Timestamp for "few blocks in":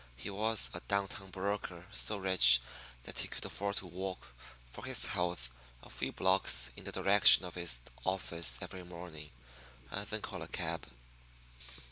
5.91-6.85